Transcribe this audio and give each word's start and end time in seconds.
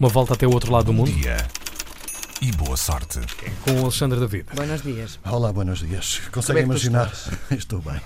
uma 0.00 0.08
volta 0.08 0.32
até 0.32 0.46
o 0.46 0.50
outro 0.50 0.72
lado 0.72 0.86
do 0.86 0.92
Bom 0.94 1.04
mundo, 1.04 1.12
dia 1.12 1.36
e 2.40 2.50
boa 2.52 2.74
sorte. 2.74 3.20
com 3.62 3.72
o 3.72 3.82
Alexandre 3.82 4.18
David. 4.18 4.46
Buenos 4.54 4.80
dias. 4.80 5.20
Olá, 5.22 5.52
buenos 5.52 5.80
dias. 5.80 6.22
Consegue 6.32 6.60
é 6.60 6.62
imaginar? 6.62 7.12
Estou 7.52 7.82
bem. 7.82 8.00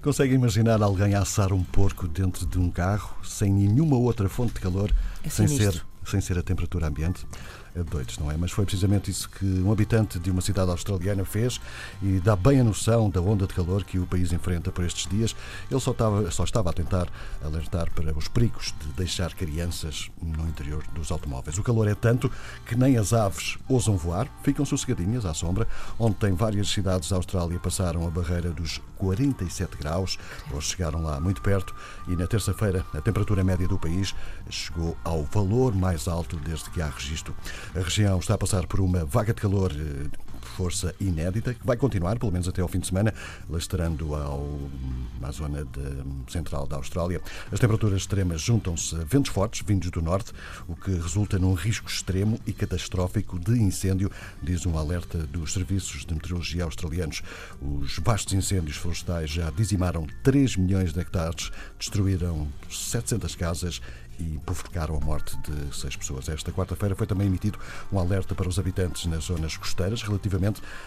Consegue 0.00 0.32
imaginar 0.32 0.80
alguém 0.80 1.16
assar 1.16 1.52
um 1.52 1.64
porco 1.64 2.06
dentro 2.06 2.46
de 2.46 2.56
um 2.56 2.70
carro 2.70 3.16
sem 3.24 3.52
nenhuma 3.52 3.96
outra 3.96 4.28
fonte 4.28 4.54
de 4.54 4.60
calor, 4.60 4.94
É 5.24 5.28
sem 5.28 5.48
ser, 5.48 5.84
sem 6.06 6.20
ser 6.20 6.38
a 6.38 6.42
temperatura 6.42 6.86
ambiente? 6.86 7.26
É 7.76 7.82
doidos, 7.82 8.18
não 8.18 8.30
é? 8.30 8.36
Mas 8.36 8.52
foi 8.52 8.64
precisamente 8.64 9.10
isso 9.10 9.28
que 9.28 9.44
um 9.44 9.72
habitante 9.72 10.16
de 10.20 10.30
uma 10.30 10.40
cidade 10.40 10.70
australiana 10.70 11.24
fez 11.24 11.60
e 12.00 12.20
dá 12.20 12.36
bem 12.36 12.60
a 12.60 12.64
noção 12.64 13.10
da 13.10 13.20
onda 13.20 13.48
de 13.48 13.54
calor 13.54 13.82
que 13.82 13.98
o 13.98 14.06
país 14.06 14.32
enfrenta 14.32 14.70
por 14.70 14.84
estes 14.84 15.08
dias. 15.08 15.34
Ele 15.68 15.80
só 15.80 15.90
estava, 15.90 16.30
só 16.30 16.44
estava 16.44 16.70
a 16.70 16.72
tentar 16.72 17.08
alertar 17.42 17.90
para 17.92 18.16
os 18.16 18.28
perigos 18.28 18.72
de 18.80 18.92
deixar 18.92 19.34
crianças 19.34 20.08
no 20.22 20.46
interior 20.46 20.84
dos 20.94 21.10
automóveis. 21.10 21.58
O 21.58 21.64
calor 21.64 21.88
é 21.88 21.96
tanto 21.96 22.30
que 22.64 22.76
nem 22.76 22.96
as 22.96 23.12
aves 23.12 23.58
ousam 23.68 23.96
voar, 23.96 24.28
ficam 24.44 24.64
sossegadinhas 24.64 25.26
à 25.26 25.34
sombra. 25.34 25.66
Ontem 25.98 26.32
várias 26.32 26.68
cidades 26.68 27.08
da 27.08 27.16
Austrália 27.16 27.58
passaram 27.58 28.06
a 28.06 28.10
barreira 28.10 28.50
dos 28.50 28.80
47 28.98 29.76
graus, 29.76 30.18
ou 30.52 30.60
chegaram 30.60 31.02
lá 31.02 31.20
muito 31.20 31.42
perto, 31.42 31.74
e 32.08 32.16
na 32.16 32.26
terça-feira 32.26 32.86
a 32.94 33.00
temperatura 33.00 33.44
média 33.44 33.68
do 33.68 33.78
país 33.78 34.14
chegou 34.48 34.96
ao 35.04 35.24
valor 35.24 35.74
mais 35.74 35.93
alto 36.08 36.36
desde 36.36 36.70
que 36.70 36.80
há 36.80 36.88
registro. 36.88 37.34
A 37.74 37.80
região 37.80 38.18
está 38.18 38.34
a 38.34 38.38
passar 38.38 38.66
por 38.66 38.80
uma 38.80 39.04
vaga 39.04 39.32
de 39.32 39.40
calor 39.40 39.72
eh, 39.72 40.08
força 40.54 40.94
inédita, 41.00 41.52
que 41.54 41.66
vai 41.66 41.76
continuar 41.76 42.18
pelo 42.18 42.30
menos 42.32 42.46
até 42.48 42.62
ao 42.62 42.68
fim 42.68 42.78
de 42.78 42.86
semana, 42.86 43.12
lastrando 43.48 44.14
ao, 44.14 44.58
à 45.22 45.30
zona 45.30 45.64
de- 45.64 46.32
central 46.32 46.66
da 46.66 46.76
Austrália. 46.76 47.20
As 47.50 47.58
temperaturas 47.58 47.98
extremas 48.02 48.40
juntam-se 48.40 48.94
a 48.94 49.04
ventos 49.04 49.30
fortes 49.32 49.64
vindos 49.66 49.90
do 49.90 50.00
norte, 50.00 50.32
o 50.68 50.76
que 50.76 50.92
resulta 50.92 51.38
num 51.38 51.54
risco 51.54 51.88
extremo 51.88 52.38
e 52.46 52.52
catastrófico 52.52 53.38
de 53.38 53.52
incêndio, 53.60 54.10
diz 54.42 54.64
um 54.66 54.78
alerta 54.78 55.18
dos 55.26 55.52
serviços 55.52 56.04
de 56.04 56.14
meteorologia 56.14 56.64
australianos. 56.64 57.22
Os 57.60 57.98
vastos 57.98 58.32
incêndios 58.34 58.76
florestais 58.76 59.30
já 59.30 59.50
dizimaram 59.50 60.06
3 60.22 60.56
milhões 60.56 60.92
de 60.92 61.00
hectares, 61.00 61.50
destruíram 61.78 62.46
700 62.70 63.34
casas 63.34 63.80
e 64.16 64.38
provocaram 64.46 64.96
a 64.96 65.00
morte 65.00 65.36
de 65.38 65.76
seis 65.76 65.96
pessoas. 65.96 66.28
Esta 66.28 66.52
quarta-feira 66.52 66.94
foi 66.94 67.04
também 67.04 67.26
emitido 67.26 67.58
um 67.92 67.98
alerta 67.98 68.32
para 68.32 68.48
os 68.48 68.60
habitantes 68.60 69.06
nas 69.06 69.24
zonas 69.24 69.56
costeiras 69.56 70.02
relativamente 70.02 70.43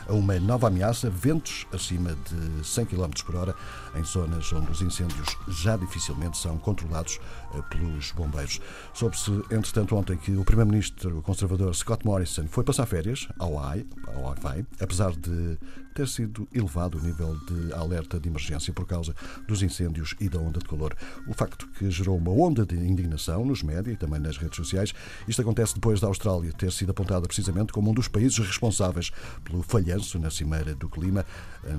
a 0.08 0.14
uma 0.14 0.40
nova 0.40 0.68
ameaça, 0.68 1.10
ventos 1.10 1.66
acima 1.74 2.16
de 2.30 2.66
100 2.66 2.86
km 2.86 3.10
por 3.26 3.36
hora, 3.36 3.56
em 3.96 4.04
zonas 4.04 4.52
onde 4.54 4.72
os 4.72 4.82
incêndios 4.82 5.38
já 5.48 5.78
dificilmente 5.78 6.38
são 6.38 6.58
controlados 6.58 7.20
eh, 7.54 7.62
pelos 7.70 8.12
bombeiros. 8.12 8.60
Soube-se, 8.94 9.32
entretanto, 9.52 9.96
ontem 9.96 10.18
que 10.18 10.36
o 10.36 10.44
primeiro-ministro 10.44 11.22
conservador 11.22 11.74
Scott 11.76 12.06
Morrison 12.06 12.46
foi 12.48 12.64
passar 12.64 12.86
férias 12.86 13.28
ao 13.40 13.60
AI, 13.60 13.86
ao 14.16 14.24
Wi-Fi, 14.24 14.66
apesar 14.80 15.12
de 15.12 15.58
ter 15.98 16.08
sido 16.08 16.48
elevado 16.54 17.00
o 17.00 17.02
nível 17.02 17.36
de 17.48 17.74
alerta 17.74 18.20
de 18.20 18.30
emergência 18.30 18.72
por 18.72 18.86
causa 18.86 19.16
dos 19.48 19.64
incêndios 19.64 20.14
e 20.20 20.30
da 20.30 20.38
onda 20.38 20.60
de 20.60 20.66
calor. 20.66 20.96
O 21.26 21.34
facto 21.34 21.68
que 21.70 21.90
gerou 21.90 22.16
uma 22.16 22.30
onda 22.30 22.64
de 22.64 22.76
indignação 22.76 23.44
nos 23.44 23.64
média 23.64 23.92
e 23.92 23.98
também 23.98 24.20
nas 24.20 24.38
redes 24.38 24.58
sociais. 24.58 24.94
Isto 25.28 25.42
acontece 25.42 25.74
depois 25.74 26.00
da 26.00 26.06
Austrália 26.06 26.54
ter 26.54 26.72
sido 26.72 26.92
apontada 26.92 27.26
precisamente 27.26 27.74
como 27.74 27.90
um 27.90 27.94
dos 27.96 28.08
países 28.08 28.38
responsáveis 28.38 29.12
pelo 29.44 29.64
falhanço 29.64 30.20
na 30.20 30.30
Cimeira 30.30 30.76
do 30.76 30.88
Clima 30.88 31.26
eh, 31.64 31.74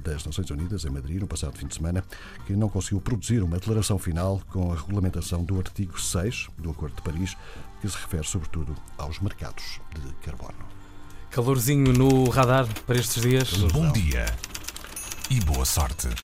das 0.00 0.26
Nações 0.26 0.50
Unidas, 0.50 0.84
em 0.84 0.90
Madrid, 0.90 1.22
no 1.22 1.26
passado 1.26 1.56
fim 1.56 1.66
de 1.66 1.74
semana, 1.74 2.04
que 2.46 2.52
não 2.52 2.68
conseguiu 2.68 3.00
produzir 3.00 3.42
uma 3.42 3.58
declaração 3.58 3.98
final 3.98 4.42
com 4.50 4.70
a 4.70 4.76
regulamentação 4.76 5.42
do 5.42 5.58
artigo 5.58 5.98
6 5.98 6.48
do 6.58 6.70
Acordo 6.70 6.96
de 6.96 7.02
Paris, 7.02 7.36
que 7.80 7.88
se 7.88 7.96
refere 7.96 8.26
sobretudo 8.26 8.76
aos 8.98 9.18
mercados 9.18 9.80
de 9.94 10.12
carbono. 10.16 10.81
Calorzinho 11.32 11.94
no 11.94 12.28
radar 12.28 12.68
para 12.86 12.96
estes 12.96 13.22
dias. 13.22 13.54
Bom 13.72 13.90
dia 13.90 14.26
e 15.30 15.40
boa 15.40 15.64
sorte. 15.64 16.10